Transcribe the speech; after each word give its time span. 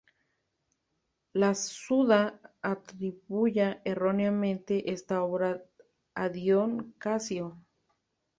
La 1.33 1.53
Suda 1.53 2.41
atribuya 2.63 3.83
erróneamente 3.85 4.91
esta 4.91 5.21
obra 5.21 5.61
a 6.15 6.27
Dión 6.29 6.93
Casio. 6.97 7.63